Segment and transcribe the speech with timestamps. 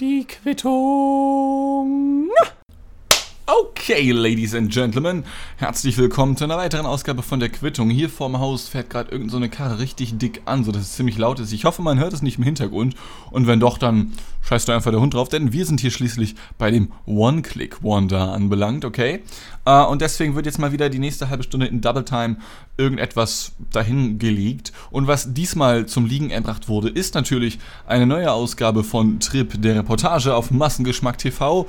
[0.00, 2.28] Die Quittung.
[3.44, 5.24] Okay, Ladies and Gentlemen,
[5.56, 7.90] herzlich willkommen zu einer weiteren Ausgabe von der Quittung.
[7.90, 11.40] Hier vorm Haus fährt gerade irgendeine so Karre richtig dick an, sodass es ziemlich laut
[11.40, 11.52] ist.
[11.52, 12.94] Ich hoffe, man hört es nicht im Hintergrund.
[13.32, 16.36] Und wenn doch, dann scheißt du einfach der Hund drauf, denn wir sind hier schließlich
[16.56, 19.24] bei dem One-Click-Wonder anbelangt, okay?
[19.66, 22.36] Uh, und deswegen wird jetzt mal wieder die nächste halbe Stunde in Double Time
[22.76, 24.72] irgendetwas dahin gelegt.
[24.92, 29.74] Und was diesmal zum Liegen erbracht wurde, ist natürlich eine neue Ausgabe von Trip der
[29.76, 31.66] Reportage auf Massengeschmack TV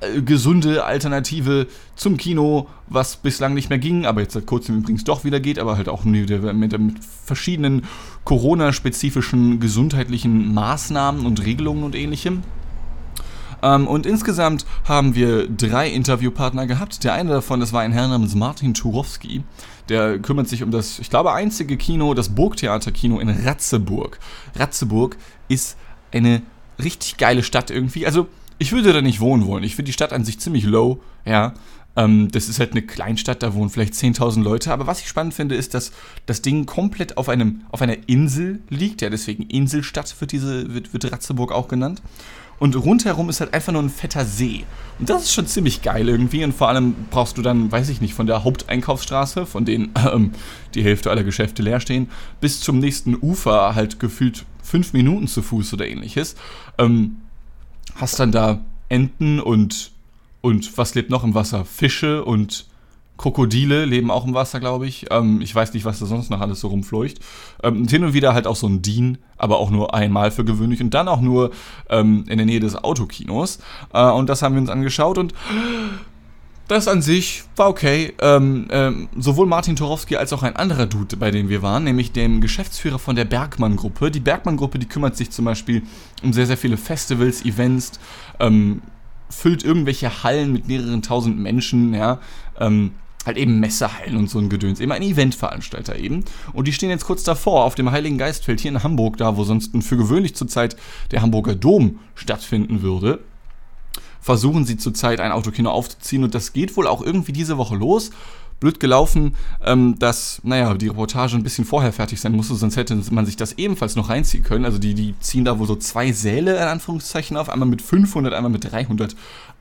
[0.00, 5.04] äh, gesunde Alternative zum Kino, was bislang nicht mehr ging, aber jetzt seit kurzem übrigens
[5.04, 7.84] doch wieder geht, aber halt auch mit, mit, mit verschiedenen
[8.24, 12.42] Corona-spezifischen gesundheitlichen Maßnahmen und Regelungen und ähnlichem.
[13.62, 17.02] Ähm, und insgesamt haben wir drei Interviewpartner gehabt.
[17.04, 19.42] Der eine davon, das war ein Herr namens Martin Turowski.
[19.88, 24.18] Der kümmert sich um das, ich glaube, einzige Kino, das Burgtheaterkino in Ratzeburg.
[24.54, 25.16] Ratzeburg
[25.48, 25.76] ist
[26.12, 26.42] eine
[26.82, 28.06] richtig geile Stadt irgendwie.
[28.06, 28.28] Also
[28.58, 29.64] ich würde da nicht wohnen wollen.
[29.64, 31.54] Ich finde die Stadt an sich ziemlich low, ja.
[31.96, 34.72] Ähm, das ist halt eine Kleinstadt, da wohnen vielleicht 10.000 Leute.
[34.72, 35.92] Aber was ich spannend finde, ist, dass
[36.26, 39.02] das Ding komplett auf, einem, auf einer Insel liegt.
[39.02, 42.02] Ja, deswegen Inselstadt wird, diese, wird, wird Ratzeburg auch genannt.
[42.60, 44.64] Und rundherum ist halt einfach nur ein fetter See.
[44.98, 46.42] Und das ist schon ziemlich geil irgendwie.
[46.44, 50.32] Und vor allem brauchst du dann, weiß ich nicht, von der Haupteinkaufsstraße, von denen ähm,
[50.74, 52.08] die Hälfte aller Geschäfte leer stehen,
[52.40, 56.36] bis zum nächsten Ufer halt gefühlt fünf Minuten zu Fuß oder ähnliches.
[56.78, 57.18] Ähm,
[57.98, 59.92] hast dann da Enten und,
[60.40, 61.64] und was lebt noch im Wasser?
[61.64, 62.66] Fische und
[63.18, 65.06] Krokodile leben auch im Wasser, glaube ich.
[65.10, 67.18] Ähm, ich weiß nicht, was da sonst noch alles so rumfleucht.
[67.62, 70.44] Ähm, und hin und wieder halt auch so ein Dean, aber auch nur einmal für
[70.44, 71.50] gewöhnlich und dann auch nur
[71.90, 73.58] ähm, in der Nähe des Autokinos.
[73.92, 75.34] Äh, und das haben wir uns angeschaut und
[76.68, 78.12] das an sich war okay.
[78.20, 82.12] Ähm, ähm, sowohl Martin Torowski als auch ein anderer Dude, bei dem wir waren, nämlich
[82.12, 84.10] dem Geschäftsführer von der Bergmann-Gruppe.
[84.10, 85.82] Die Bergmann-Gruppe, die kümmert sich zum Beispiel
[86.22, 87.92] um sehr, sehr viele Festivals, Events,
[88.38, 88.82] ähm,
[89.30, 92.20] füllt irgendwelche Hallen mit mehreren tausend Menschen, ja,
[92.58, 92.92] ähm,
[93.26, 96.24] halt eben Messehallen und so ein Gedöns, eben ein Eventveranstalter eben.
[96.52, 99.44] Und die stehen jetzt kurz davor auf dem Heiligen Geistfeld hier in Hamburg, da wo
[99.44, 100.76] sonst für gewöhnlich zurzeit
[101.10, 103.20] der Hamburger Dom stattfinden würde
[104.20, 108.10] versuchen sie zurzeit ein Autokino aufzuziehen und das geht wohl auch irgendwie diese Woche los.
[108.60, 113.00] Blöd gelaufen, ähm, dass, naja, die Reportage ein bisschen vorher fertig sein musste, sonst hätte
[113.12, 114.64] man sich das ebenfalls noch reinziehen können.
[114.64, 118.34] Also die, die ziehen da wohl so zwei Säle in Anführungszeichen auf, einmal mit 500,
[118.34, 119.14] einmal mit 300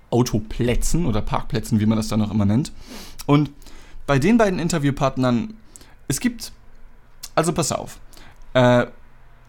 [0.10, 2.72] Autoplätzen oder Parkplätzen, wie man das dann auch immer nennt.
[3.28, 3.52] Und
[4.08, 5.54] bei den beiden Interviewpartnern,
[6.08, 6.52] es gibt,
[7.36, 8.00] also pass auf,
[8.54, 8.88] äh,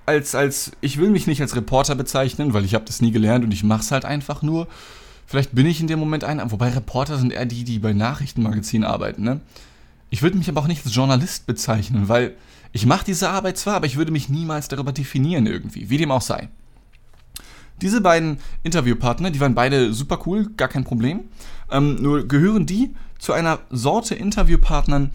[0.08, 3.44] als, als, ich will mich nicht als Reporter bezeichnen, weil ich habe das nie gelernt
[3.44, 4.66] und ich mache es halt einfach nur.
[5.26, 8.88] Vielleicht bin ich in dem Moment einer, wobei Reporter sind eher die, die bei Nachrichtenmagazinen
[8.88, 9.40] arbeiten, ne?
[10.10, 12.34] Ich würde mich aber auch nicht als Journalist bezeichnen, weil
[12.72, 16.10] ich mache diese Arbeit zwar, aber ich würde mich niemals darüber definieren irgendwie, wie dem
[16.10, 16.48] auch sei.
[17.82, 21.24] Diese beiden Interviewpartner, die waren beide super cool, gar kein Problem.
[21.70, 25.10] Ähm, nur gehören die zu einer Sorte Interviewpartnern,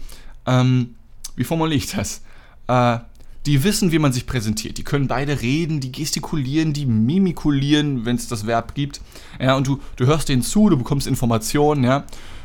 [0.46, 0.94] ähm,
[1.34, 2.22] wie formuliere ich das?
[2.68, 3.00] Äh,
[3.46, 4.78] die wissen, wie man sich präsentiert.
[4.78, 9.00] Die können beide reden, die gestikulieren, die mimikulieren, wenn es das Verb gibt.
[9.40, 12.04] Ja, und du, du hörst denen zu, du bekommst Informationen, ja.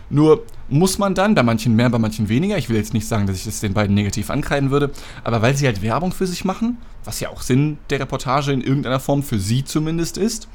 [0.10, 3.28] Nur muss man dann, bei manchen mehr, bei manchen weniger, ich will jetzt nicht sagen,
[3.28, 4.92] dass ich das den beiden negativ ankreiden würde,
[5.24, 8.62] aber weil sie halt Werbung für sich machen, was ja auch Sinn der Reportage in
[8.62, 10.48] irgendeiner Form für sie zumindest ist,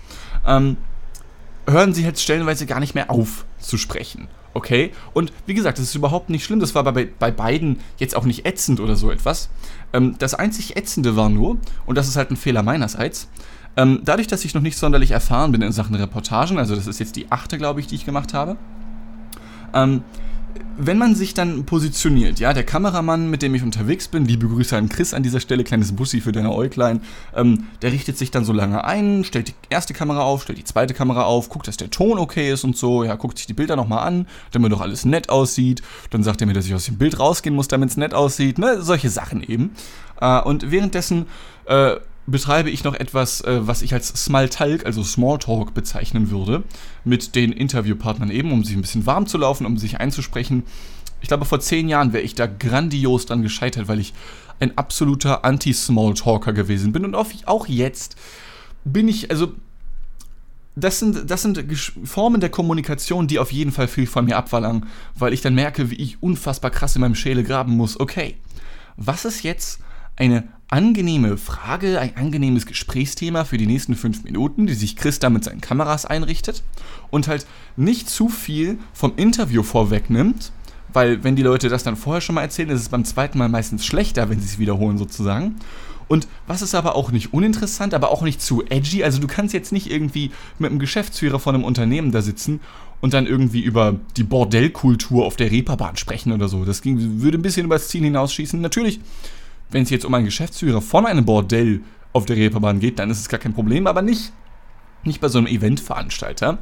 [0.46, 0.76] ähm,
[1.67, 4.29] hören sie halt stellenweise gar nicht mehr auf zu sprechen.
[4.53, 4.93] Okay?
[5.13, 6.61] Und wie gesagt, das ist überhaupt nicht schlimm.
[6.61, 9.49] Das war bei, bei beiden jetzt auch nicht ätzend oder so etwas.
[9.93, 13.29] Ähm, das einzig Ätzende war nur, und das ist halt ein Fehler meinerseits,
[13.77, 17.01] ähm, dadurch, dass ich noch nicht sonderlich erfahren bin in Sachen Reportagen, also das ist
[17.01, 18.57] jetzt die achte, glaube ich, die ich gemacht habe,
[19.73, 20.03] ähm,
[20.77, 24.77] wenn man sich dann positioniert, ja, der Kameramann, mit dem ich unterwegs bin, liebe Grüße
[24.77, 27.01] an Chris an dieser Stelle, kleines Bussi für deine Äuglein,
[27.35, 30.65] ähm, der richtet sich dann so lange ein, stellt die erste Kamera auf, stellt die
[30.65, 33.55] zweite Kamera auf, guckt, dass der Ton okay ist und so, ja, guckt sich die
[33.55, 36.87] Bilder nochmal an, damit doch alles nett aussieht, dann sagt er mir, dass ich aus
[36.87, 39.73] dem Bild rausgehen muss, damit es nett aussieht, ne, solche Sachen eben.
[40.21, 41.27] Äh, und währenddessen
[41.67, 46.62] äh, betreibe ich noch etwas, äh, was ich als Smalltalk, also Smalltalk bezeichnen würde,
[47.05, 50.65] mit den Interviewpartnern eben, um sich ein bisschen warm zu laufen, um sich einzusprechen.
[51.21, 54.15] Ich glaube, vor zehn Jahren wäre ich da grandios dran gescheitert, weil ich
[54.61, 57.05] ein absoluter Anti-Smalltalker gewesen bin.
[57.05, 58.17] Und auch jetzt
[58.85, 59.53] bin ich, also
[60.77, 61.65] das sind, das sind
[62.05, 65.91] Formen der Kommunikation, die auf jeden Fall viel von mir abverlangen, weil ich dann merke,
[65.91, 67.99] wie ich unfassbar krass in meinem Schäle graben muss.
[67.99, 68.37] Okay,
[68.97, 69.81] was ist jetzt
[70.17, 70.44] eine
[70.75, 75.44] angenehme Frage, ein angenehmes Gesprächsthema für die nächsten fünf Minuten, die sich Chris da mit
[75.44, 76.65] seinen Kameras einrichtet
[77.12, 80.50] und halt nicht zu viel vom Interview vorwegnimmt,
[80.93, 83.49] weil wenn die Leute das dann vorher schon mal erzählen, ist es beim zweiten Mal
[83.49, 85.55] meistens schlechter, wenn sie es wiederholen sozusagen.
[86.09, 89.55] Und was ist aber auch nicht uninteressant, aber auch nicht zu edgy, also du kannst
[89.55, 92.59] jetzt nicht irgendwie mit einem Geschäftsführer von einem Unternehmen da sitzen
[93.00, 96.65] und dann irgendwie über die Bordellkultur auf der Reeperbahn sprechen oder so.
[96.65, 98.61] Das ging, würde ein bisschen übers Ziel hinausschießen.
[98.61, 98.99] Natürlich
[99.71, 101.81] wenn es jetzt um einen Geschäftsführer von einem Bordell
[102.13, 104.33] auf der Reeperbahn geht, dann ist es gar kein Problem, aber nicht,
[105.03, 106.59] nicht bei so einem Eventveranstalter.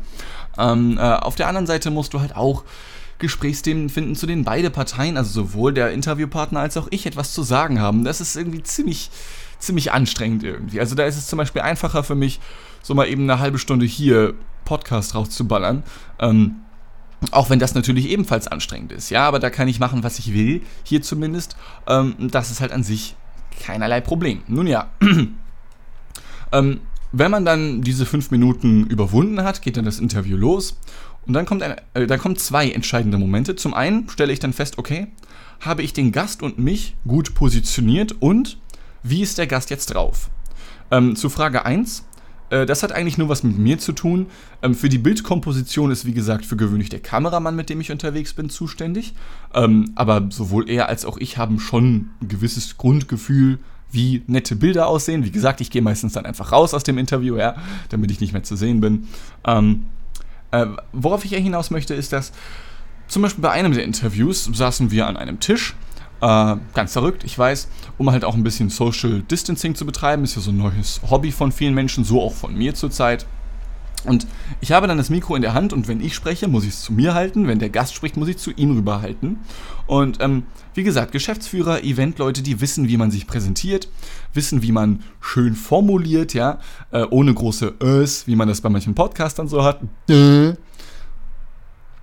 [0.59, 2.65] Ähm, äh, auf der anderen Seite musst du halt auch
[3.19, 7.43] Gesprächsthemen finden, zu denen beide Parteien, also sowohl der Interviewpartner als auch ich, etwas zu
[7.43, 8.05] sagen haben.
[8.05, 9.11] Das ist irgendwie ziemlich,
[9.59, 10.81] ziemlich anstrengend irgendwie.
[10.81, 12.41] Also da ist es zum Beispiel einfacher für mich,
[12.83, 14.35] so mal eben eine halbe Stunde hier
[14.65, 15.85] Podcast rauszuballern.
[16.19, 16.57] Ähm,
[17.31, 20.35] auch wenn das natürlich ebenfalls anstrengend ist, ja, aber da kann ich machen, was ich
[20.35, 21.57] will, hier zumindest.
[21.87, 23.15] Ähm, das ist halt an sich
[23.61, 24.43] keinerlei Problem.
[24.49, 24.91] Nun ja,
[26.53, 26.81] ähm,
[27.13, 30.79] wenn man dann diese fünf Minuten überwunden hat, geht dann das Interview los.
[31.27, 33.55] Und dann kommt, ein, äh, dann kommen zwei entscheidende Momente.
[33.55, 35.09] Zum einen stelle ich dann fest, okay,
[35.61, 38.59] habe ich den Gast und mich gut positioniert und
[39.03, 40.31] wie ist der Gast jetzt drauf?
[40.91, 42.05] Ähm, zu Frage 1
[42.53, 44.27] äh, das hat eigentlich nur was mit mir zu tun.
[44.63, 48.35] Ähm, für die Bildkomposition ist, wie gesagt, für gewöhnlich der Kameramann, mit dem ich unterwegs
[48.35, 49.15] bin, zuständig.
[49.55, 53.59] Ähm, aber sowohl er als auch ich haben schon ein gewisses Grundgefühl,
[53.91, 55.25] wie nette Bilder aussehen.
[55.25, 57.57] Wie gesagt, ich gehe meistens dann einfach raus aus dem Interview, ja,
[57.89, 59.09] damit ich nicht mehr zu sehen bin.
[59.47, 59.85] Ähm,
[60.51, 62.33] äh, worauf ich hinaus möchte, ist, dass
[63.09, 65.75] zum Beispiel bei einem der Interviews saßen wir an einem Tisch
[66.23, 70.23] äh, ganz verrückt, ich weiß, um halt auch ein bisschen Social Distancing zu betreiben.
[70.23, 73.27] Ist ja so ein neues Hobby von vielen Menschen, so auch von mir zurzeit.
[74.05, 74.27] Und
[74.61, 76.83] ich habe dann das Mikro in der Hand und wenn ich spreche, muss ich es
[76.83, 77.47] zu mir halten.
[77.47, 79.41] Wenn der Gast spricht, muss ich es zu ihm rüberhalten.
[79.87, 83.89] Und ähm, wie gesagt, Geschäftsführer, Eventleute, die wissen, wie man sich präsentiert,
[84.33, 86.59] wissen, wie man schön formuliert, ja,
[86.93, 89.81] äh, ohne große Ös, wie man das bei manchen Podcastern so hat.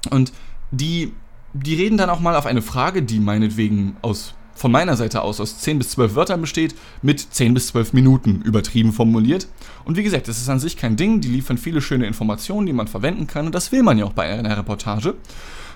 [0.10, 0.32] Und
[0.72, 1.14] die
[1.54, 5.40] die reden dann auch mal auf eine Frage, die meinetwegen aus von meiner Seite aus
[5.40, 9.48] aus 10 bis 12 Wörtern besteht, mit 10 bis 12 Minuten übertrieben formuliert.
[9.86, 12.74] Und wie gesagt, das ist an sich kein Ding, die liefern viele schöne Informationen, die
[12.74, 15.16] man verwenden kann und das will man ja auch bei einer Reportage.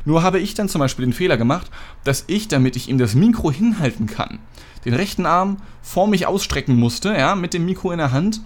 [0.03, 1.71] Nur habe ich dann zum Beispiel den Fehler gemacht,
[2.03, 4.39] dass ich, damit ich ihm das Mikro hinhalten kann,
[4.83, 8.41] den rechten Arm vor mich ausstrecken musste, ja, mit dem Mikro in der Hand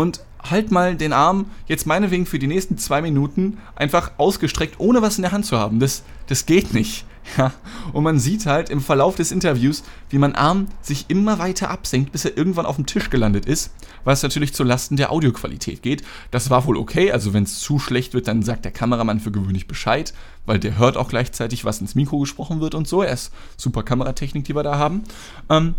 [0.00, 5.02] und halt mal den Arm jetzt meinetwegen für die nächsten zwei Minuten einfach ausgestreckt, ohne
[5.02, 5.80] was in der Hand zu haben.
[5.80, 7.04] Das, das geht nicht.
[7.36, 7.52] Ja,
[7.92, 12.12] und man sieht halt im Verlauf des Interviews, wie mein Arm sich immer weiter absenkt,
[12.12, 13.72] bis er irgendwann auf dem Tisch gelandet ist,
[14.04, 16.02] was natürlich zu Lasten der Audioqualität geht.
[16.30, 19.30] Das war wohl okay, also wenn es zu schlecht wird, dann sagt der Kameramann für
[19.30, 20.14] gewöhnlich Bescheid,
[20.46, 23.02] weil der hört auch gleichzeitig, was ins Mikro gesprochen wird und so.
[23.02, 25.04] Er ist super Kameratechnik, die wir da haben.
[25.50, 25.74] Ähm,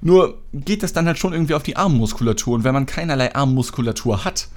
[0.00, 4.24] nur geht das dann halt schon irgendwie auf die Armmuskulatur und wenn man keinerlei Armmuskulatur
[4.24, 4.48] hat,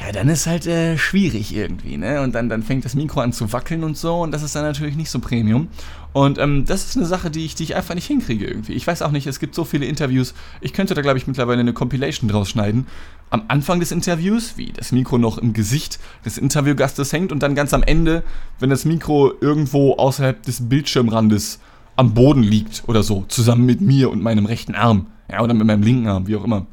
[0.00, 2.20] ja, dann ist halt äh, schwierig irgendwie, ne?
[2.20, 4.62] Und dann, dann fängt das Mikro an zu wackeln und so und das ist dann
[4.62, 5.68] natürlich nicht so Premium.
[6.12, 8.74] Und ähm, das ist eine Sache, die ich, die ich einfach nicht hinkriege irgendwie.
[8.74, 10.34] Ich weiß auch nicht, es gibt so viele Interviews.
[10.60, 12.86] Ich könnte da, glaube ich, mittlerweile eine Compilation draus schneiden.
[13.30, 17.54] Am Anfang des Interviews, wie das Mikro noch im Gesicht des Interviewgastes hängt und dann
[17.56, 18.22] ganz am Ende,
[18.60, 21.58] wenn das Mikro irgendwo außerhalb des Bildschirmrandes
[21.98, 25.08] am Boden liegt oder so, zusammen mit mir und meinem rechten Arm.
[25.30, 26.64] Ja, oder mit meinem linken Arm, wie auch immer.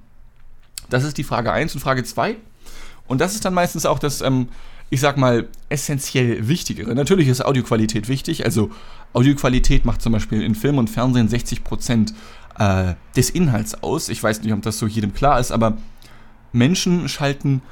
[0.90, 2.36] Das ist die Frage 1 und Frage 2.
[3.08, 4.50] Und das ist dann meistens auch das, ähm,
[4.92, 6.94] ich sag mal, essentiell Wichtigere.
[6.94, 8.46] Natürlich ist Audioqualität wichtig.
[8.46, 8.70] Also
[9.14, 12.14] Audioqualität macht zum Beispiel in Film und Fernsehen 60%
[12.60, 14.10] äh, des Inhalts aus.
[14.10, 15.78] Ich weiß nicht, ob das so jedem klar ist, aber
[16.54, 17.64] Menschen schalten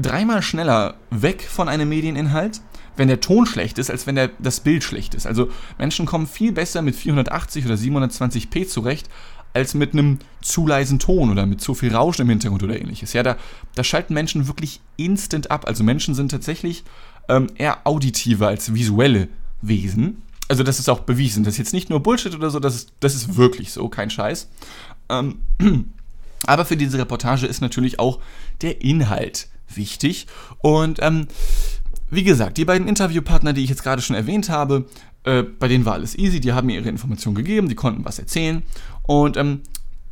[0.00, 2.60] dreimal schneller weg von einem Medieninhalt,
[2.98, 5.26] wenn der Ton schlecht ist, als wenn der, das Bild schlecht ist.
[5.26, 9.08] Also Menschen kommen viel besser mit 480 oder 720p zurecht,
[9.54, 13.12] als mit einem zu leisen Ton oder mit zu viel Rauschen im Hintergrund oder ähnliches.
[13.12, 13.36] Ja, da,
[13.74, 15.66] da schalten Menschen wirklich instant ab.
[15.66, 16.84] Also Menschen sind tatsächlich
[17.28, 19.28] ähm, eher auditiver als visuelle
[19.62, 20.22] Wesen.
[20.48, 21.44] Also das ist auch bewiesen.
[21.44, 24.10] Das ist jetzt nicht nur Bullshit oder so, das ist, das ist wirklich so, kein
[24.10, 24.48] Scheiß.
[25.08, 25.40] Ähm,
[26.46, 28.20] aber für diese Reportage ist natürlich auch
[28.62, 30.26] der Inhalt wichtig.
[30.58, 31.26] Und ähm,
[32.10, 34.86] wie gesagt, die beiden Interviewpartner, die ich jetzt gerade schon erwähnt habe,
[35.24, 38.18] äh, bei denen war alles easy, die haben mir ihre Informationen gegeben, die konnten was
[38.18, 38.62] erzählen.
[39.02, 39.60] Und ähm,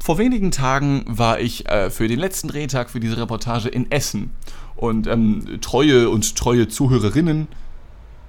[0.02, 4.30] vor wenigen Tagen war ich äh, für den letzten Drehtag für diese Reportage in Essen.
[4.76, 7.48] Und ähm, treue und treue Zuhörerinnen,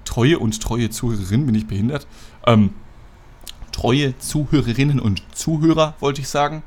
[0.06, 2.08] treue und treue Zuhörerinnen, bin ich behindert?
[2.46, 2.70] Ähm,
[3.74, 6.64] treue Zuhörerinnen und Zuhörer, wollte ich sagen,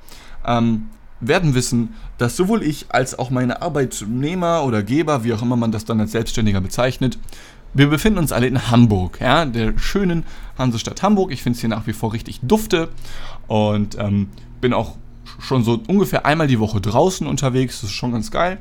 [0.46, 5.56] ähm, werden wissen, dass sowohl ich als auch meine Arbeitnehmer oder Geber, wie auch immer
[5.56, 7.18] man das dann als Selbstständiger bezeichnet,
[7.72, 10.24] wir befinden uns alle in Hamburg, ja, der schönen
[10.58, 11.30] Hansestadt Hamburg.
[11.30, 12.88] Ich finde es hier nach wie vor richtig dufte
[13.46, 14.28] und ähm,
[14.60, 14.96] bin auch
[15.38, 17.80] schon so ungefähr einmal die Woche draußen unterwegs.
[17.80, 18.58] Das ist schon ganz geil.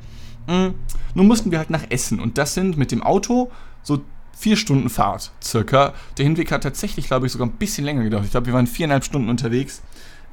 [0.48, 0.76] Mhm.
[1.16, 3.50] Nun mussten wir halt nach Essen und das sind mit dem Auto
[3.82, 4.02] so
[4.38, 5.94] vier Stunden Fahrt circa.
[6.18, 8.26] Der Hinweg hat tatsächlich, glaube ich, sogar ein bisschen länger gedauert.
[8.26, 9.82] Ich glaube, wir waren viereinhalb Stunden unterwegs.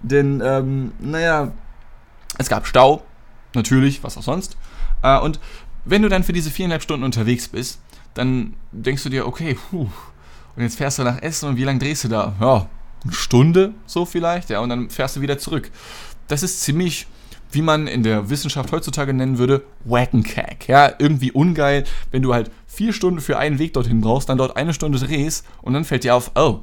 [0.02, 1.52] Denn, ähm, naja,
[2.38, 3.02] es gab Stau,
[3.54, 4.56] natürlich, was auch sonst.
[5.02, 5.40] Äh, und
[5.84, 7.80] wenn du dann für diese viereinhalb Stunden unterwegs bist,
[8.14, 9.88] dann denkst du dir, okay, puh,
[10.56, 12.34] und jetzt fährst du nach Essen und wie lange drehst du da?
[12.40, 12.68] Ja,
[13.04, 15.70] eine Stunde so vielleicht, ja, und dann fährst du wieder zurück.
[16.28, 17.06] Das ist ziemlich,
[17.52, 20.66] wie man in der Wissenschaft heutzutage nennen würde, whack and cack.
[20.66, 24.56] Ja, irgendwie ungeil, wenn du halt vier Stunden für einen Weg dorthin brauchst, dann dort
[24.56, 26.60] eine Stunde drehst und dann fällt dir auf, oh,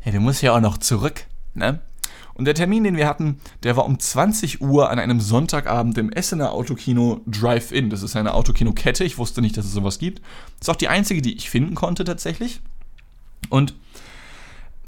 [0.00, 1.80] hey, du musst ja auch noch zurück, ne?
[2.34, 6.10] Und der Termin, den wir hatten, der war um 20 Uhr an einem Sonntagabend im
[6.10, 7.90] Essener Autokino Drive-In.
[7.90, 9.04] Das ist eine Autokino-Kette.
[9.04, 10.22] Ich wusste nicht, dass es sowas gibt.
[10.60, 12.60] Ist auch die einzige, die ich finden konnte tatsächlich.
[13.48, 13.74] Und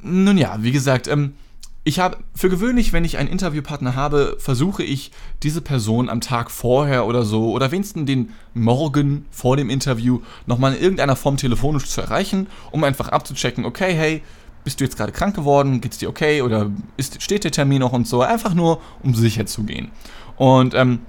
[0.01, 1.35] nun ja, wie gesagt, ähm,
[1.87, 5.11] ich habe für gewöhnlich, wenn ich einen Interviewpartner habe, versuche ich
[5.43, 10.75] diese Person am Tag vorher oder so oder wenigstens den Morgen vor dem Interview nochmal
[10.75, 14.23] in irgendeiner Form telefonisch zu erreichen, um einfach abzuchecken, okay, hey,
[14.64, 17.92] bist du jetzt gerade krank geworden, geht's dir okay oder ist, steht der Termin noch
[17.92, 19.90] und so, einfach nur um sicher zu gehen.
[20.37, 21.00] Und ähm,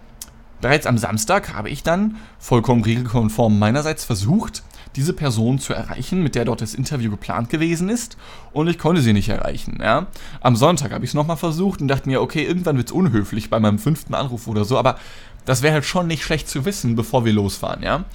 [0.61, 4.63] bereits am Samstag habe ich dann vollkommen regelkonform meinerseits versucht,
[4.95, 8.17] diese Person zu erreichen, mit der dort das Interview geplant gewesen ist,
[8.53, 9.79] und ich konnte sie nicht erreichen.
[9.81, 10.07] Ja.
[10.41, 13.49] Am Sonntag habe ich es nochmal versucht und dachte mir, okay, irgendwann wird es unhöflich
[13.49, 14.97] bei meinem fünften Anruf oder so, aber
[15.43, 18.05] das wäre halt schon nicht schlecht zu wissen, bevor wir losfahren, ja.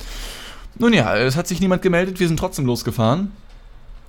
[0.79, 3.33] Nun ja, es hat sich niemand gemeldet, wir sind trotzdem losgefahren.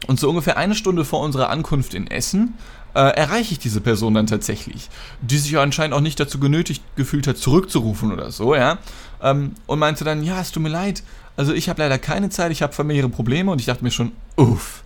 [0.08, 2.55] Und so ungefähr eine Stunde vor unserer Ankunft in Essen
[2.93, 4.89] äh, erreiche ich diese Person dann tatsächlich,
[5.22, 8.79] die sich anscheinend auch nicht dazu genötigt gefühlt hat, zurückzurufen oder so, ja.
[9.22, 11.03] Ähm, und meinte dann, ja, es tut mir leid,
[11.38, 14.12] also ich habe leider keine Zeit, ich habe familiäre Probleme und ich dachte mir schon,
[14.36, 14.84] uff,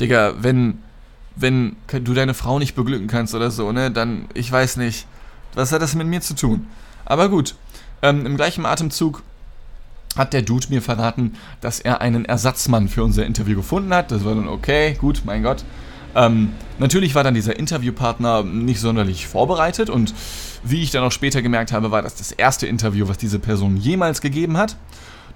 [0.00, 0.78] Digga, wenn,
[1.36, 5.06] wenn du deine Frau nicht beglücken kannst oder so, ne, dann, ich weiß nicht,
[5.54, 6.66] was hat das mit mir zu tun?
[7.04, 7.54] Aber gut,
[8.02, 9.22] ähm, im gleichen Atemzug
[10.16, 14.10] hat der Dude mir verraten, dass er einen Ersatzmann für unser Interview gefunden hat.
[14.10, 15.64] Das war dann okay, gut, mein Gott.
[16.14, 20.14] Ähm, natürlich war dann dieser Interviewpartner nicht sonderlich vorbereitet und
[20.62, 23.76] wie ich dann auch später gemerkt habe, war das das erste Interview, was diese Person
[23.76, 24.76] jemals gegeben hat.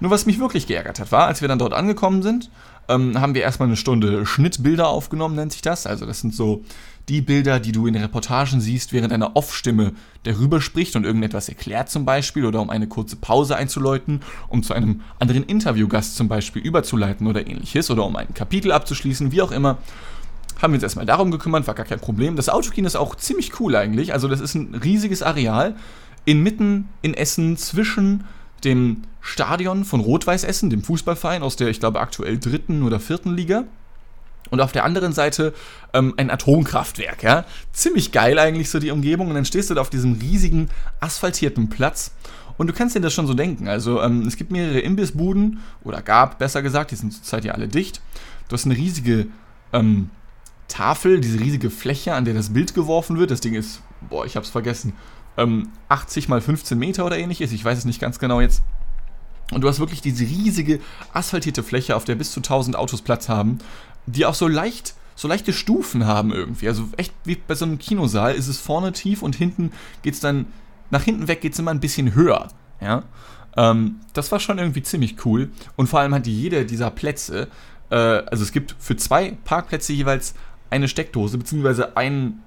[0.01, 2.51] Nur was mich wirklich geärgert hat, war, als wir dann dort angekommen sind,
[2.89, 5.87] ähm, haben wir erstmal eine Stunde Schnittbilder aufgenommen, nennt sich das.
[5.87, 6.63] Also das sind so
[7.09, 9.93] die Bilder, die du in Reportagen siehst, während eine Off-Stimme
[10.25, 14.75] darüber spricht und irgendetwas erklärt zum Beispiel oder um eine kurze Pause einzuläuten, um zu
[14.75, 19.53] einem anderen Interviewgast zum Beispiel überzuleiten oder ähnliches oder um ein Kapitel abzuschließen, wie auch
[19.53, 19.79] immer.
[20.61, 22.37] Haben wir uns erstmal darum gekümmert, war gar kein Problem.
[22.37, 24.13] Das Autokino ist auch ziemlich cool eigentlich.
[24.13, 25.77] Also das ist ein riesiges Areal
[26.25, 28.25] inmitten in Essen zwischen
[28.65, 33.35] dem Stadion von Rot-Weiß Essen, dem Fußballverein aus der, ich glaube, aktuell dritten oder vierten
[33.35, 33.65] Liga
[34.51, 35.55] und auf der anderen Seite
[35.93, 37.45] ähm, ein Atomkraftwerk, ja.
[37.73, 39.29] Ziemlich geil eigentlich so die Umgebung.
[39.29, 40.69] Und dann stehst du da auf diesem riesigen
[41.01, 42.13] asphaltierten Platz.
[42.57, 43.69] Und du kannst dir das schon so denken.
[43.69, 47.69] Also ähm, es gibt mehrere Imbissbuden, oder gab, besser gesagt, die sind zurzeit ja alle
[47.69, 48.03] dicht.
[48.49, 49.29] Du hast eine riesige
[49.73, 50.11] ähm,
[50.67, 53.31] Tafel, diese riesige Fläche, an der das Bild geworfen wird.
[53.31, 54.93] Das Ding ist, boah, ich hab's vergessen,
[55.37, 57.53] 80 ähm, mal 15 Meter oder ähnliches.
[57.53, 58.63] Ich weiß es nicht ganz genau jetzt.
[59.51, 60.81] Und du hast wirklich diese riesige
[61.15, 63.59] asphaltierte Fläche, auf der bis zu 1000 Autos Platz haben
[64.13, 66.69] die auch so leicht, so leichte Stufen haben irgendwie.
[66.69, 69.73] Also echt wie bei so einem Kinosaal ist es vorne tief und hinten
[70.03, 70.47] geht es dann,
[70.91, 72.49] nach hinten weg geht es immer ein bisschen höher.
[72.81, 73.05] Ja.
[73.57, 75.51] Ähm, das war schon irgendwie ziemlich cool.
[75.77, 77.49] Und vor allem hat jeder dieser Plätze,
[77.91, 80.35] äh, also es gibt für zwei Parkplätze jeweils
[80.71, 82.41] eine Steckdose, beziehungsweise ein,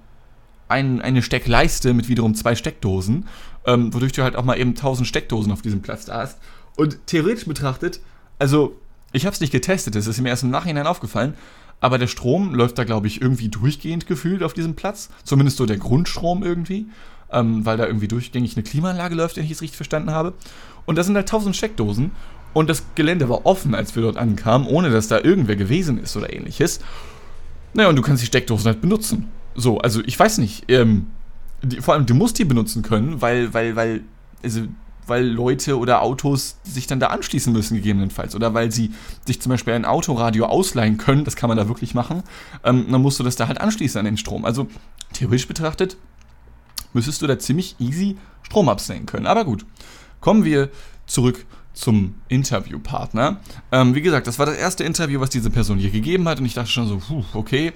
[0.68, 3.28] ein, eine Steckleiste mit wiederum zwei Steckdosen,
[3.66, 6.40] ähm, wodurch du halt auch mal eben 1000 Steckdosen auf diesem Platz da hast.
[6.78, 8.00] Und theoretisch betrachtet,
[8.40, 8.80] also
[9.12, 11.36] ich habe es nicht getestet, es ist mir erst im Nachhinein aufgefallen,
[11.80, 15.10] aber der Strom läuft da, glaube ich, irgendwie durchgehend gefühlt auf diesem Platz.
[15.24, 16.88] Zumindest so der Grundstrom irgendwie,
[17.32, 20.34] ähm, weil da irgendwie durchgängig eine Klimaanlage läuft, wenn ich es richtig verstanden habe.
[20.86, 22.12] Und da sind halt tausend Steckdosen
[22.54, 26.16] und das Gelände war offen, als wir dort ankamen, ohne dass da irgendwer gewesen ist
[26.16, 26.80] oder ähnliches.
[27.74, 29.30] Naja, und du kannst die Steckdosen halt benutzen.
[29.56, 30.70] So, also ich weiß nicht.
[30.70, 31.08] Ähm,
[31.64, 34.02] die, vor allem, du musst die benutzen können, weil, weil, weil,
[34.44, 34.62] also,
[35.08, 38.36] weil Leute oder Autos sich dann da anschließen müssen, gegebenenfalls.
[38.36, 38.92] Oder weil sie
[39.26, 42.24] sich zum Beispiel ein Autoradio ausleihen können, das kann man da wirklich machen.
[42.64, 44.46] Ähm, dann musst du das da halt anschließen an den Strom.
[44.46, 44.68] Also,
[45.14, 45.98] theoretisch betrachtet,
[46.94, 49.28] müsstest du da ziemlich easy Strom absehen können.
[49.28, 49.66] Aber gut,
[50.20, 50.70] kommen wir
[51.06, 53.40] zurück zum Interviewpartner.
[53.72, 56.46] Ähm, wie gesagt, das war das erste Interview, was diese Person hier gegeben hat und
[56.46, 57.74] ich dachte schon so, puh, okay.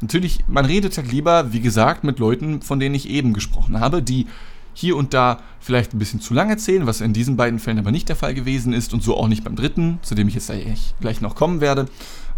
[0.00, 4.02] Natürlich, man redet halt lieber, wie gesagt, mit Leuten, von denen ich eben gesprochen habe,
[4.02, 4.26] die
[4.74, 7.90] hier und da vielleicht ein bisschen zu lang erzählen, was in diesen beiden Fällen aber
[7.90, 10.52] nicht der Fall gewesen ist und so auch nicht beim dritten, zu dem ich jetzt
[11.00, 11.86] gleich noch kommen werde.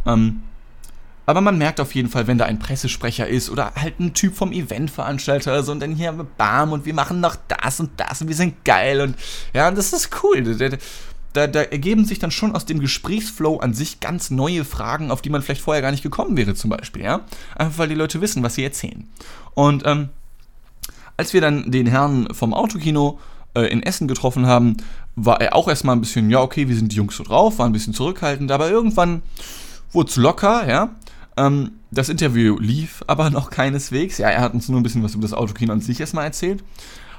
[0.06, 0.42] Ähm,
[1.26, 4.34] aber man merkt auf jeden Fall, wenn da ein Pressesprecher ist oder halt ein Typ
[4.34, 8.20] vom Eventveranstalter oder so und dann hier bam und wir machen noch das und das
[8.20, 9.16] und wir sind geil und
[9.54, 10.42] ja, das ist cool.
[10.42, 10.76] Da,
[11.32, 15.22] da, da ergeben sich dann schon aus dem Gesprächsflow an sich ganz neue Fragen, auf
[15.22, 17.22] die man vielleicht vorher gar nicht gekommen wäre, zum Beispiel, ja.
[17.56, 19.08] Einfach weil die Leute wissen, was sie erzählen.
[19.54, 20.10] Und ähm,
[21.16, 23.18] als wir dann den Herrn vom Autokino
[23.54, 24.76] äh, in Essen getroffen haben,
[25.16, 27.66] war er auch erstmal ein bisschen, ja, okay, wie sind die Jungs so drauf, war
[27.66, 29.22] ein bisschen zurückhaltend, aber irgendwann
[29.92, 30.90] wurde es locker, ja.
[31.36, 34.18] Ähm, das Interview lief aber noch keineswegs.
[34.18, 36.62] Ja, er hat uns nur ein bisschen was über das Autokino an sich erstmal erzählt.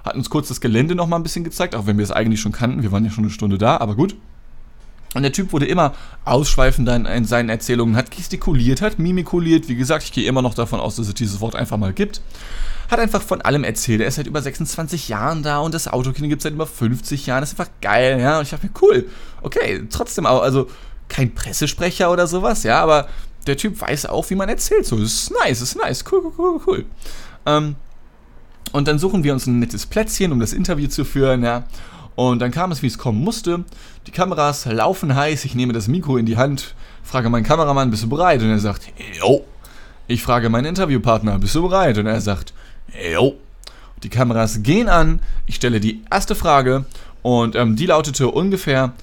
[0.03, 2.39] Hat uns kurz das Gelände noch mal ein bisschen gezeigt, auch wenn wir es eigentlich
[2.39, 2.83] schon kannten.
[2.83, 4.15] Wir waren ja schon eine Stunde da, aber gut.
[5.15, 5.93] Und der Typ wurde immer
[6.25, 9.69] ausschweifender in seinen Erzählungen, hat gestikuliert, hat mimikuliert.
[9.69, 12.21] Wie gesagt, ich gehe immer noch davon aus, dass es dieses Wort einfach mal gibt.
[12.89, 14.01] Hat einfach von allem erzählt.
[14.01, 17.25] Er ist seit über 26 Jahren da und das Autokino gibt es seit über 50
[17.25, 17.41] Jahren.
[17.41, 18.37] Das ist einfach geil, ja.
[18.37, 19.09] Und ich dachte mir, cool.
[19.41, 20.67] Okay, trotzdem auch, also
[21.07, 23.07] kein Pressesprecher oder sowas, ja, aber
[23.47, 24.85] der Typ weiß auch, wie man erzählt.
[24.85, 26.85] So, das ist nice, ist nice, cool, cool, cool, cool.
[27.45, 27.75] Ähm,
[28.71, 31.63] und dann suchen wir uns ein nettes Plätzchen, um das Interview zu führen, ja.
[32.15, 33.65] Und dann kam es, wie es kommen musste.
[34.07, 38.03] Die Kameras laufen heiß, ich nehme das Mikro in die Hand, frage meinen Kameramann, bist
[38.03, 38.41] du bereit?
[38.41, 38.87] Und er sagt,
[39.19, 39.45] jo.
[40.07, 41.97] Ich frage meinen Interviewpartner, bist du bereit?
[41.97, 42.53] Und er sagt,
[42.93, 43.35] jo.
[44.03, 46.85] Die Kameras gehen an, ich stelle die erste Frage
[47.21, 48.93] und ähm, die lautete ungefähr,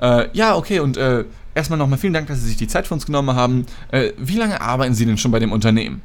[0.00, 2.94] äh, ja, okay, und äh, erstmal nochmal vielen Dank, dass Sie sich die Zeit für
[2.94, 3.66] uns genommen haben.
[3.90, 6.02] Äh, wie lange arbeiten Sie denn schon bei dem Unternehmen?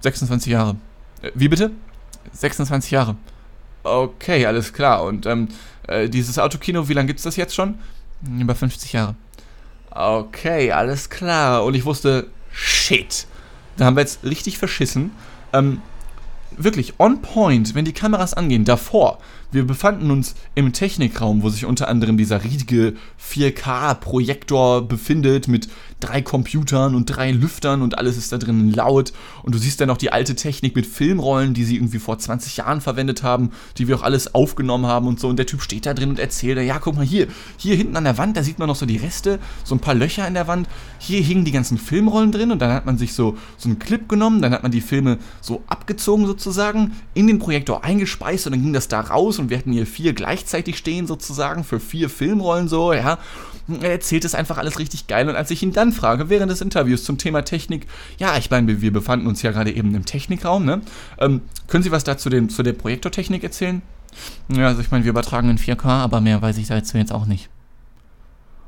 [0.00, 0.76] 26 Jahre.
[1.22, 1.70] Äh, wie bitte?
[2.32, 3.16] 26 Jahre.
[3.84, 5.04] Okay, alles klar.
[5.04, 5.48] Und ähm,
[5.88, 7.76] äh, dieses Autokino, wie lange gibt es das jetzt schon?
[8.38, 9.14] Über 50 Jahre.
[9.90, 11.64] Okay, alles klar.
[11.64, 13.26] Und ich wusste, shit.
[13.76, 15.12] Da haben wir jetzt richtig verschissen.
[15.52, 15.82] Ähm,
[16.56, 19.18] wirklich on point, wenn die Kameras angehen, davor
[19.52, 25.68] wir befanden uns im Technikraum, wo sich unter anderem dieser riesige 4K-Projektor befindet mit
[26.00, 29.12] drei Computern und drei Lüftern und alles ist da drin laut.
[29.42, 32.56] Und du siehst dann noch die alte Technik mit Filmrollen, die sie irgendwie vor 20
[32.56, 35.28] Jahren verwendet haben, die wir auch alles aufgenommen haben und so.
[35.28, 38.04] Und der Typ steht da drin und erzählt, ja, guck mal hier, hier hinten an
[38.04, 40.48] der Wand, da sieht man noch so die Reste, so ein paar Löcher in der
[40.48, 40.66] Wand.
[40.98, 44.08] Hier hingen die ganzen Filmrollen drin und dann hat man sich so, so einen Clip
[44.08, 46.41] genommen, dann hat man die Filme so abgezogen sozusagen,
[47.14, 50.12] in den Projektor eingespeist und dann ging das da raus und wir hatten hier vier
[50.12, 53.18] gleichzeitig stehen sozusagen für vier Filmrollen so, ja.
[53.80, 56.60] Er erzählt es einfach alles richtig geil und als ich ihn dann frage, während des
[56.60, 57.86] Interviews zum Thema Technik,
[58.18, 60.80] ja, ich meine, wir befanden uns ja gerade eben im Technikraum, ne?
[61.18, 63.82] Ähm, können Sie was dazu dem, zu der Projektortechnik erzählen?
[64.48, 67.26] Ja, also ich meine, wir übertragen in 4K, aber mehr weiß ich dazu jetzt auch
[67.26, 67.48] nicht.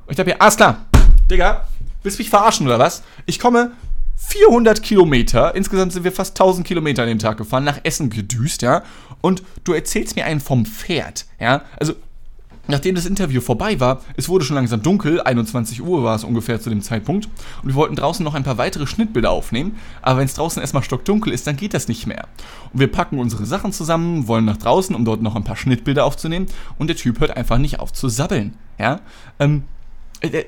[0.06, 0.86] Und ich dachte mir, alles klar,
[1.30, 1.66] Digga,
[2.02, 3.02] willst du mich verarschen oder was?
[3.26, 3.72] Ich komme
[4.16, 8.62] 400 Kilometer, insgesamt sind wir fast 1000 Kilometer an dem Tag gefahren, nach Essen gedüst,
[8.62, 8.82] ja.
[9.20, 11.62] Und du erzählst mir einen vom Pferd, ja.
[11.78, 11.94] Also,
[12.66, 16.60] nachdem das Interview vorbei war, es wurde schon langsam dunkel, 21 Uhr war es ungefähr
[16.60, 17.28] zu dem Zeitpunkt,
[17.62, 20.82] und wir wollten draußen noch ein paar weitere Schnittbilder aufnehmen, aber wenn es draußen erstmal
[20.82, 22.26] stockdunkel ist, dann geht das nicht mehr.
[22.72, 26.04] Und wir packen unsere Sachen zusammen, wollen nach draußen, um dort noch ein paar Schnittbilder
[26.04, 26.46] aufzunehmen,
[26.78, 29.00] und der Typ hört einfach nicht auf zu sabbeln, ja.
[29.38, 29.64] Ähm,
[30.20, 30.44] äh,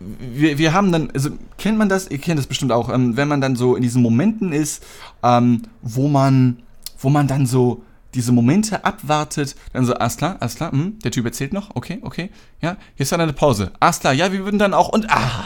[0.00, 3.28] wir, wir haben dann, also kennt man das, ihr kennt das bestimmt auch, ähm, wenn
[3.28, 4.84] man dann so in diesen Momenten ist,
[5.22, 6.62] ähm, wo man,
[6.98, 7.82] wo man dann so
[8.14, 12.30] diese Momente abwartet, dann so, alles klar, klar, hm, der Typ erzählt noch, okay, okay,
[12.60, 15.44] ja, hier ist dann eine Pause, alles ja, wir würden dann auch, und, ah,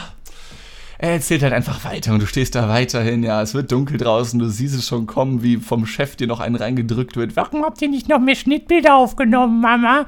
[0.97, 4.39] er erzählt halt einfach weiter und du stehst da weiterhin, ja, es wird dunkel draußen,
[4.39, 7.37] du siehst es schon kommen, wie vom Chef dir noch einen reingedrückt wird.
[7.37, 10.07] Warum habt ihr nicht noch mehr Schnittbilder aufgenommen, Mama?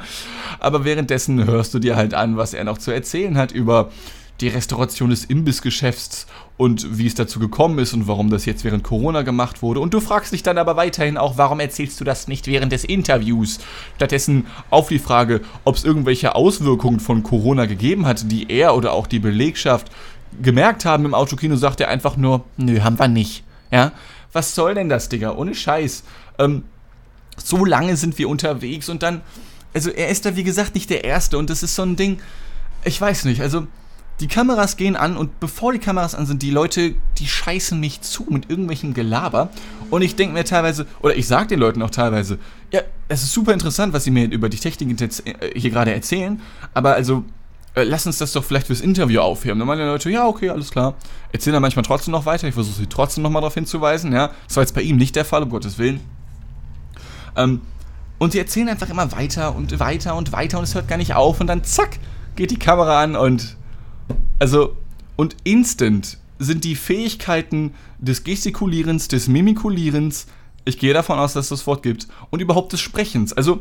[0.61, 3.91] Aber währenddessen hörst du dir halt an, was er noch zu erzählen hat über
[4.41, 8.85] die Restauration des Imbissgeschäfts und wie es dazu gekommen ist und warum das jetzt während
[8.85, 9.81] Corona gemacht wurde.
[9.81, 12.85] Und du fragst dich dann aber weiterhin auch, warum erzählst du das nicht während des
[12.85, 13.59] Interviews?
[13.97, 18.93] Stattdessen auf die Frage, ob es irgendwelche Auswirkungen von Corona gegeben hat, die er oder
[18.93, 19.91] auch die Belegschaft
[20.43, 23.45] gemerkt haben im Autokino, sagt er einfach nur, nö, haben wir nicht.
[23.71, 23.93] Ja,
[24.33, 25.35] was soll denn das, Digga?
[25.35, 26.05] Ohne Scheiß.
[26.39, 26.65] Ähm,
[27.37, 29.23] so lange sind wir unterwegs und dann,
[29.75, 32.21] also er ist da wie gesagt nicht der Erste und das ist so ein Ding,
[32.85, 33.67] ich weiß nicht, also
[34.21, 38.01] die Kameras gehen an und bevor die Kameras an sind, die Leute, die scheißen mich
[38.01, 39.51] zu mit irgendwelchem Gelaber.
[39.91, 42.39] Und ich denke mir teilweise, oder ich sage den Leuten auch teilweise,
[42.73, 46.41] ja, es ist super interessant, was sie mir über die Technik äh, hier gerade erzählen,
[46.73, 47.25] aber also
[47.75, 49.59] äh, lass uns das doch vielleicht fürs Interview aufheben.
[49.59, 50.95] Dann meinen die Leute, ja, okay, alles klar.
[51.31, 52.49] Erzählen dann manchmal trotzdem noch weiter.
[52.49, 54.13] Ich versuche sie trotzdem nochmal darauf hinzuweisen.
[54.13, 56.01] Ja, das war jetzt bei ihm nicht der Fall, um Gottes Willen.
[57.37, 57.61] Ähm,
[58.19, 61.15] und sie erzählen einfach immer weiter und weiter und weiter und es hört gar nicht
[61.15, 61.39] auf.
[61.39, 61.99] Und dann zack,
[62.35, 63.57] geht die Kamera an und
[64.39, 64.77] also,
[65.17, 70.27] und instant sind die Fähigkeiten des Gestikulierens, des Mimikulierens,
[70.65, 73.33] ich gehe davon aus, dass es das Wort gibt, und überhaupt des Sprechens.
[73.33, 73.61] Also,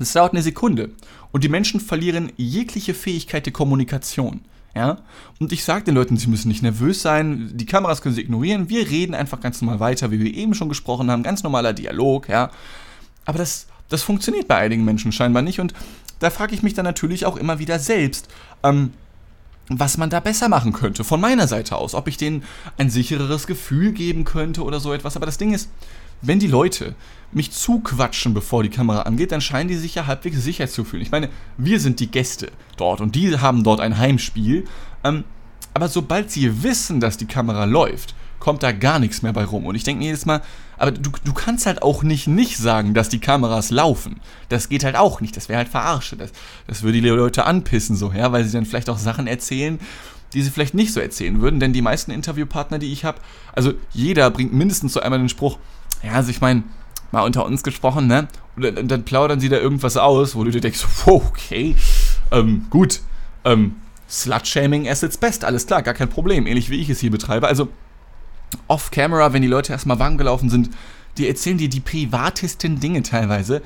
[0.00, 0.90] es dauert eine Sekunde.
[1.32, 4.40] Und die Menschen verlieren jegliche Fähigkeit der Kommunikation.
[4.74, 4.98] Ja?
[5.38, 8.68] Und ich sage den Leuten, sie müssen nicht nervös sein, die Kameras können sie ignorieren,
[8.68, 12.28] wir reden einfach ganz normal weiter, wie wir eben schon gesprochen haben, ganz normaler Dialog,
[12.28, 12.50] ja.
[13.24, 15.74] Aber das, das funktioniert bei einigen Menschen scheinbar nicht und
[16.18, 18.28] da frage ich mich dann natürlich auch immer wieder selbst,
[18.62, 18.92] ähm,
[19.68, 21.94] was man da besser machen könnte, von meiner Seite aus.
[21.94, 22.44] Ob ich denen
[22.76, 25.16] ein sichereres Gefühl geben könnte oder so etwas.
[25.16, 25.70] Aber das Ding ist,
[26.20, 26.94] wenn die Leute
[27.32, 31.02] mich zuquatschen, bevor die Kamera angeht, dann scheinen die sich ja halbwegs sicher zu fühlen.
[31.02, 34.64] Ich meine, wir sind die Gäste dort und die haben dort ein Heimspiel.
[35.02, 35.24] Ähm,
[35.72, 38.14] aber sobald sie wissen, dass die Kamera läuft,
[38.44, 39.64] kommt da gar nichts mehr bei rum.
[39.64, 40.42] Und ich denke mir jedes Mal,
[40.76, 44.20] aber du, du kannst halt auch nicht nicht sagen, dass die Kameras laufen.
[44.50, 45.34] Das geht halt auch nicht.
[45.34, 46.16] Das wäre halt verarsche.
[46.16, 46.30] Das,
[46.66, 49.80] das würde die Leute anpissen, so, ja, weil sie dann vielleicht auch Sachen erzählen,
[50.34, 51.58] die sie vielleicht nicht so erzählen würden.
[51.58, 53.18] Denn die meisten Interviewpartner, die ich habe,
[53.54, 55.58] also jeder bringt mindestens so einmal den Spruch,
[56.02, 56.64] ja, also ich meine,
[57.12, 58.28] mal unter uns gesprochen, ne?
[58.56, 61.76] Und dann plaudern sie da irgendwas aus, wo du dir denkst, wow, okay,
[62.30, 63.00] ähm, gut,
[63.46, 63.76] ähm,
[64.10, 67.48] Slut-Shaming as its best, alles klar, gar kein Problem, ähnlich wie ich es hier betreibe.
[67.48, 67.70] Also
[68.68, 70.70] off-camera, wenn die Leute erstmal warm gelaufen sind,
[71.18, 73.62] die erzählen dir die privatesten Dinge teilweise,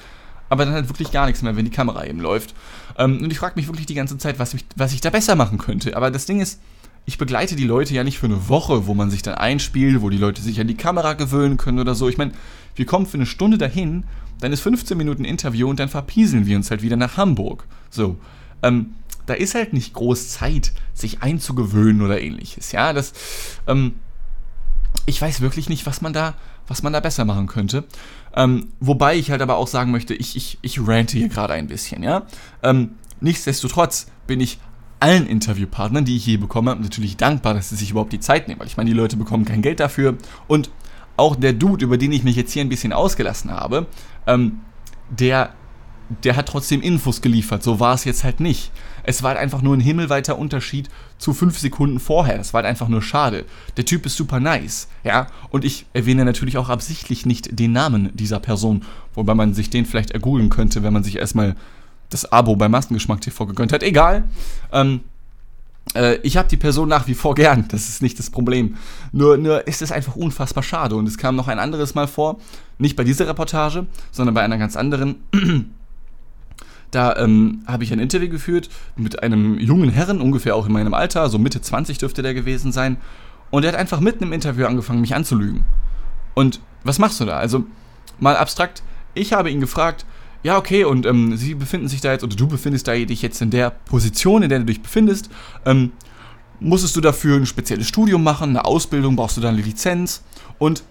[0.49, 2.55] aber dann halt wirklich gar nichts mehr, wenn die Kamera eben läuft.
[2.97, 5.35] Ähm, und ich frage mich wirklich die ganze Zeit, was ich, was ich da besser
[5.35, 5.97] machen könnte.
[5.97, 6.61] Aber das Ding ist,
[7.07, 10.11] ich begleite die Leute ja nicht für eine Woche, wo man sich dann einspielt, wo
[10.11, 12.09] die Leute sich an die Kamera gewöhnen können oder so.
[12.09, 12.33] Ich meine,
[12.77, 14.05] wir kommen für eine Stunde dahin,
[14.41, 17.65] dann ist 15 Minuten Interview und dann verpieseln wir uns halt wieder nach Hamburg.
[17.91, 18.19] So.
[18.63, 18.95] Ähm,
[19.27, 22.73] da ist halt nicht groß Zeit, sich einzugewöhnen oder ähnliches.
[22.73, 23.13] Ja, das,
[23.67, 23.95] ähm,
[25.09, 26.35] ich weiß wirklich nicht, was man da,
[26.67, 27.85] was man da besser machen könnte.
[28.37, 31.67] Ähm, wobei ich halt aber auch sagen möchte, ich, ich, ich rante hier gerade ein
[31.67, 32.27] bisschen, ja.
[32.63, 32.91] Ähm,
[33.21, 34.59] nichtsdestotrotz bin ich
[35.01, 38.61] allen Interviewpartnern, die ich je bekomme, natürlich dankbar, dass sie sich überhaupt die Zeit nehmen,
[38.61, 40.71] weil ich meine, die Leute bekommen kein Geld dafür und
[41.17, 43.87] auch der Dude, über den ich mich jetzt hier ein bisschen ausgelassen habe,
[44.27, 44.61] ähm,
[45.09, 45.55] der,
[46.23, 47.63] der hat trotzdem Infos geliefert.
[47.63, 48.71] So war es jetzt halt nicht.
[49.09, 52.37] Es war halt einfach nur ein himmelweiter Unterschied zu fünf Sekunden vorher.
[52.37, 53.47] Das war halt einfach nur schade.
[53.79, 55.29] Der Typ ist super nice, ja.
[55.49, 59.87] Und ich erwähne natürlich auch absichtlich nicht den Namen dieser Person, wobei man sich den
[59.87, 61.57] vielleicht ergoogeln könnte, wenn man sich erstmal
[62.11, 63.83] das Abo bei Maskengeschmack TV gegönnt hat.
[63.83, 64.25] Egal.
[64.73, 65.01] Ähm,
[65.95, 68.77] äh, ich habe die Person nach wie vor gern, das ist nicht das Problem.
[69.13, 70.97] Nur, nur ist es einfach unfassbar schade.
[70.97, 72.41] Und es kam noch ein anderes Mal vor,
[72.77, 75.78] nicht bei dieser Reportage, sondern bei einer ganz anderen.
[76.91, 80.95] Da ähm, habe ich ein Interview geführt mit einem jungen Herren, ungefähr auch in meinem
[80.95, 82.97] Alter, so Mitte 20 dürfte der gewesen sein.
[83.51, 85.65] Und der hat einfach mitten im Interview angefangen, mich anzulügen.
[86.35, 87.39] Und was machst du da?
[87.39, 87.65] Also,
[88.21, 88.83] mal abstrakt,
[89.15, 90.07] ich habe ihn gefragt,
[90.43, 93.43] ja, okay, und ähm, Sie befinden sich da jetzt, oder du befindest da dich jetzt
[93.43, 95.31] in der Position, in der du dich befindest.
[95.67, 95.93] Ähm,
[96.61, 100.23] musstest du dafür ein spezielles Studium machen, eine Ausbildung, brauchst du da eine Lizenz?
[100.59, 100.85] Und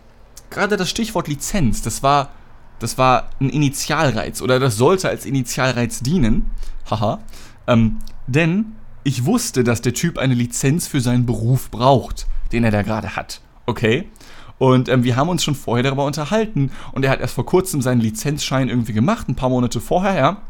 [0.49, 2.31] gerade das Stichwort Lizenz, das war
[2.79, 6.51] das war ein Initialreiz oder das sollte als Initialreiz dienen.
[6.89, 7.19] Haha.
[7.67, 12.71] Ähm, denn ich wusste, dass der Typ eine Lizenz für seinen Beruf braucht, den er
[12.71, 13.41] da gerade hat.
[13.65, 14.09] Okay?
[14.57, 17.81] Und ähm, wir haben uns schon vorher darüber unterhalten und er hat erst vor kurzem
[17.81, 20.41] seinen Lizenzschein irgendwie gemacht, ein paar Monate vorher, ja.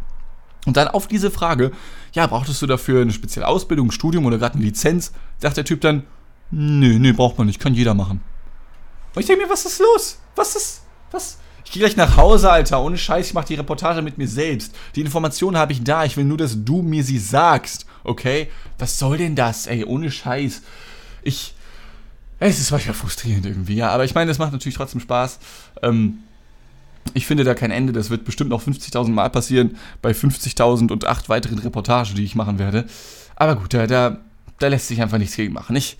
[0.66, 1.72] Und dann auf diese Frage,
[2.14, 5.66] ja, brauchtest du dafür eine spezielle Ausbildung, ein Studium oder gerade eine Lizenz, sagt der
[5.66, 6.04] Typ dann,
[6.52, 8.22] nö, nö, braucht man nicht, kann jeder machen.
[9.16, 10.20] Und ich denke mir, was ist los?
[10.36, 11.38] Was ist, was,
[11.68, 12.82] ich gehe gleich nach Hause, Alter.
[12.82, 14.74] Ohne Scheiß, ich mache die Reportage mit mir selbst.
[14.96, 16.06] Die Informationen habe ich da.
[16.06, 17.86] Ich will nur, dass du mir sie sagst.
[18.06, 18.48] Okay?
[18.80, 19.84] Was soll denn das, ey?
[19.84, 20.62] Ohne Scheiß.
[21.24, 21.54] Ich.
[22.40, 23.90] Es ist manchmal frustrierend irgendwie, ja.
[23.90, 25.40] Aber ich meine, es macht natürlich trotzdem Spaß.
[25.82, 26.20] Ähm,
[27.14, 27.92] ich finde da kein Ende.
[27.92, 29.76] Das wird bestimmt noch 50.000 Mal passieren.
[30.02, 32.86] Bei 50.000 und acht weiteren Reportagen, die ich machen werde.
[33.36, 34.18] Aber gut, da, da
[34.60, 35.76] da lässt sich einfach nichts gegen machen.
[35.76, 35.98] Ich,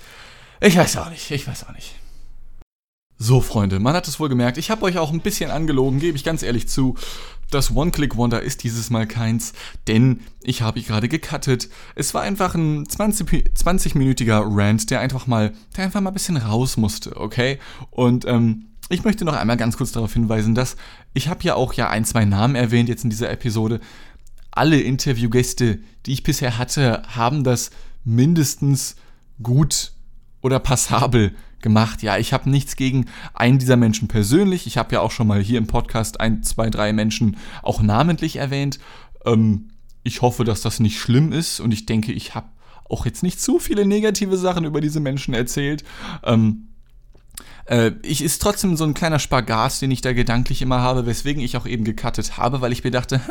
[0.60, 1.96] ich weiß auch nicht, ich weiß auch nicht.
[3.20, 6.16] So, Freunde, man hat es wohl gemerkt, ich habe euch auch ein bisschen angelogen, gebe
[6.16, 6.96] ich ganz ehrlich zu.
[7.50, 9.54] Das One-Click-Wonder ist dieses Mal keins,
[9.88, 11.70] denn ich habe gerade gecuttet.
[11.96, 13.96] Es war einfach ein 20-minütiger 20
[14.56, 17.58] Rant, der einfach mal, der einfach mal ein bisschen raus musste, okay?
[17.90, 20.76] Und ähm, ich möchte noch einmal ganz kurz darauf hinweisen, dass
[21.14, 23.80] ich habe ja auch ja ein, zwei Namen erwähnt jetzt in dieser Episode.
[24.52, 27.72] Alle Interviewgäste, die ich bisher hatte, haben das
[28.04, 28.96] mindestens
[29.42, 29.94] gut
[30.42, 32.04] oder passabel gemacht.
[32.04, 34.68] Ja, ich habe nichts gegen einen dieser Menschen persönlich.
[34.68, 38.38] Ich habe ja auch schon mal hier im Podcast ein, zwei, drei Menschen auch namentlich
[38.38, 38.80] erwähnt.
[39.26, 39.70] Ähm,
[40.04, 42.48] ich hoffe, dass das nicht schlimm ist und ich denke, ich habe
[42.90, 45.84] auch jetzt nicht zu viele negative Sachen über diese Menschen erzählt.
[46.24, 46.68] Ähm,
[47.66, 51.44] äh, ich ist trotzdem so ein kleiner Spagat, den ich da gedanklich immer habe, weswegen
[51.44, 53.22] ich auch eben gecuttet habe, weil ich mir dachte,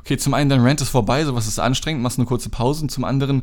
[0.00, 2.90] okay, zum einen dein Rant ist vorbei, sowas ist anstrengend, machst eine kurze Pause und
[2.90, 3.42] zum anderen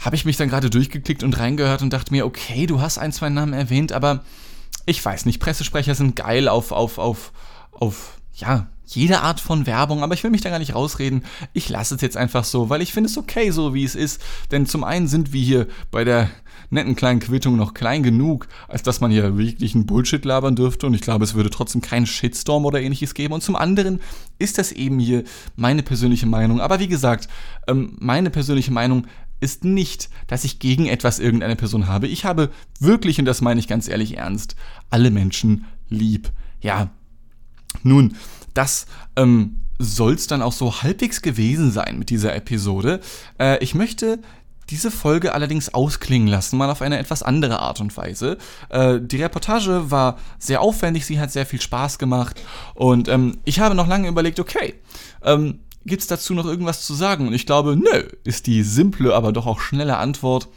[0.00, 3.12] habe ich mich dann gerade durchgeklickt und reingehört und dachte mir, okay, du hast ein,
[3.12, 4.24] zwei Namen erwähnt, aber
[4.86, 7.32] ich weiß nicht, Pressesprecher sind geil auf, auf, auf,
[7.72, 11.24] auf, ja, jede Art von Werbung, aber ich will mich da gar nicht rausreden.
[11.52, 14.20] Ich lasse es jetzt einfach so, weil ich finde es okay, so wie es ist.
[14.50, 16.28] Denn zum einen sind wir hier bei der
[16.70, 20.86] netten kleinen Quittung noch klein genug, als dass man hier wirklich einen Bullshit labern dürfte
[20.86, 23.34] und ich glaube, es würde trotzdem keinen Shitstorm oder ähnliches geben.
[23.34, 24.00] Und zum anderen
[24.38, 25.24] ist das eben hier
[25.56, 26.60] meine persönliche Meinung.
[26.60, 27.28] Aber wie gesagt,
[27.68, 29.06] ähm, meine persönliche Meinung
[29.40, 32.06] ist nicht, dass ich gegen etwas irgendeine Person habe.
[32.06, 34.56] Ich habe wirklich, und das meine ich ganz ehrlich ernst,
[34.90, 36.30] alle Menschen lieb.
[36.60, 36.90] Ja,
[37.82, 38.16] nun,
[38.54, 43.00] das ähm, soll es dann auch so halbwegs gewesen sein mit dieser Episode.
[43.38, 44.20] Äh, ich möchte
[44.70, 48.38] diese Folge allerdings ausklingen lassen, mal auf eine etwas andere Art und Weise.
[48.68, 52.40] Äh, die Reportage war sehr aufwendig, sie hat sehr viel Spaß gemacht
[52.74, 54.74] und ähm, ich habe noch lange überlegt, okay,
[55.24, 57.26] ähm, Gibt es dazu noch irgendwas zu sagen?
[57.26, 60.48] Und ich glaube, nö, ist die simple, aber doch auch schnelle Antwort.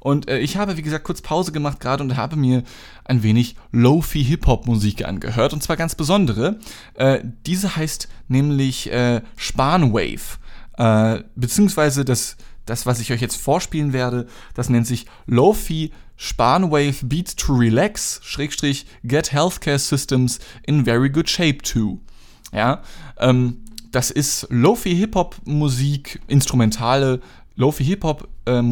[0.00, 2.64] Und äh, ich habe, wie gesagt, kurz Pause gemacht gerade und habe mir
[3.04, 5.52] ein wenig Lofi Hip-Hop-Musik angehört.
[5.52, 6.58] Und zwar ganz besondere.
[6.94, 10.38] Äh, diese heißt nämlich äh, Spanwave.
[10.76, 17.04] Äh, beziehungsweise das, das, was ich euch jetzt vorspielen werde, das nennt sich Lofi Spanwave
[17.04, 22.00] Beat to Relax, Schrägstrich Get Healthcare Systems in Very Good Shape Too.
[22.52, 22.82] Ja,
[23.18, 23.61] ähm,
[23.92, 27.20] das ist Lofi Hip-Hop Musik, instrumentale
[27.54, 28.62] Lofi Hip-Hop äh,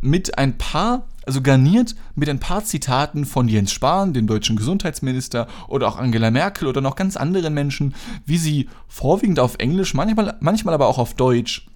[0.00, 5.46] mit ein paar, also garniert mit ein paar Zitaten von Jens Spahn, dem deutschen Gesundheitsminister,
[5.68, 7.94] oder auch Angela Merkel oder noch ganz anderen Menschen,
[8.26, 11.66] wie sie vorwiegend auf Englisch, manchmal, manchmal aber auch auf Deutsch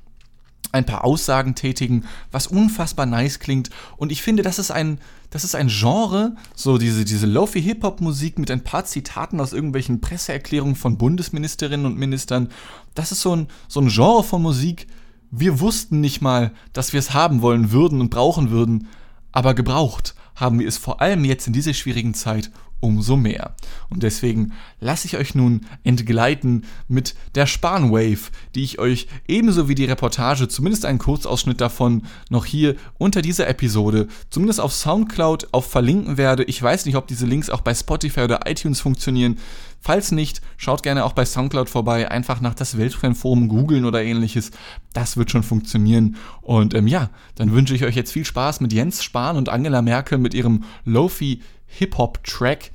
[0.73, 3.71] ein paar Aussagen tätigen, was unfassbar nice klingt.
[3.97, 4.99] Und ich finde, das ist ein,
[5.31, 10.77] das ist ein Genre, so diese, diese Lofi-Hip-Hop-Musik mit ein paar Zitaten aus irgendwelchen Presseerklärungen
[10.77, 12.49] von Bundesministerinnen und Ministern.
[12.95, 14.87] Das ist so ein, so ein Genre von Musik.
[15.31, 18.89] Wir wussten nicht mal, dass wir es haben wollen würden und brauchen würden,
[19.33, 22.51] aber gebraucht haben wir es vor allem jetzt in dieser schwierigen Zeit
[22.81, 23.55] umso mehr.
[23.89, 29.75] Und deswegen lasse ich euch nun entgleiten mit der Spanwave, die ich euch ebenso wie
[29.75, 35.71] die Reportage, zumindest einen Kurzausschnitt davon, noch hier unter dieser Episode, zumindest auf Soundcloud, auf
[35.71, 36.45] verlinken werde.
[36.45, 39.39] Ich weiß nicht, ob diese Links auch bei Spotify oder iTunes funktionieren.
[39.81, 44.51] Falls nicht, schaut gerne auch bei Soundcloud vorbei, einfach nach das Weltfremdforum googeln oder ähnliches.
[44.93, 46.17] Das wird schon funktionieren.
[46.43, 49.83] Und ähm, ja, dann wünsche ich euch jetzt viel Spaß mit Jens Spahn und Angela
[49.83, 52.71] Merkel mit ihrem Lofi Hip-Hop-Track,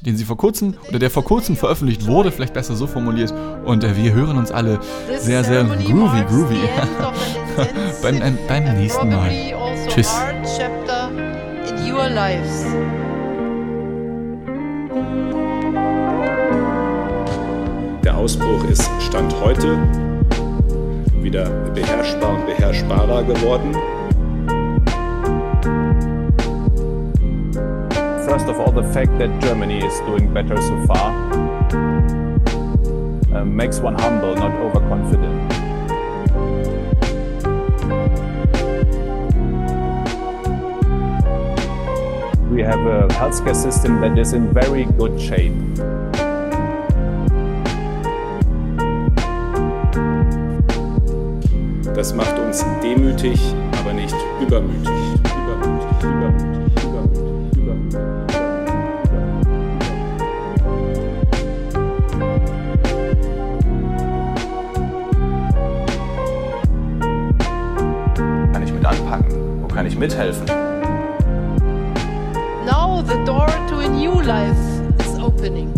[0.00, 3.32] den sie vor kurzem oder der vor kurzem veröffentlicht wurde, vielleicht besser so formuliert.
[3.64, 4.80] Und äh, wir hören uns alle
[5.18, 6.58] sehr, sehr groovy, groovy
[8.02, 9.30] beim, äh, beim nächsten Mal.
[9.88, 10.16] Tschüss.
[18.04, 19.78] Der Ausbruch ist Stand heute
[21.22, 23.76] wieder beherrschbar und beherrschbarer geworden.
[28.38, 31.10] First of all, the fact that Germany is doing better so far
[33.34, 35.52] uh, makes one humble, not overconfident.
[42.48, 45.56] We have a healthcare system that is in very good shape.
[51.96, 53.40] Das macht uns demütig,
[53.80, 54.88] aber nicht übermütig.
[55.34, 56.47] Übermütig, übermütig,
[69.78, 70.44] kann ich mithelfen?
[72.66, 74.58] Now the door to a new life
[74.98, 75.72] is opening.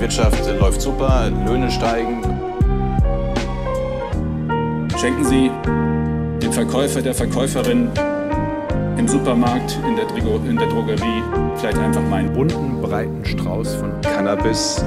[0.00, 2.22] Wirtschaft läuft super, Löhne steigen.
[4.96, 5.50] Schenken Sie
[6.40, 7.90] dem Verkäufer, der Verkäuferin
[9.06, 11.22] im Supermarkt, in der, Drogerie.
[11.56, 14.84] Vielleicht einfach meinen bunten, breiten Strauß von Cannabis